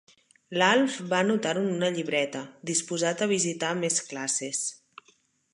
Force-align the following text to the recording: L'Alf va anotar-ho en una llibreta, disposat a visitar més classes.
L'Alf 0.59 0.95
va 1.11 1.19
anotar-ho 1.25 1.61
en 1.65 1.69
una 1.75 1.91
llibreta, 1.97 2.43
disposat 2.71 3.23
a 3.27 3.31
visitar 3.37 3.73
més 3.85 4.03
classes. 4.11 4.67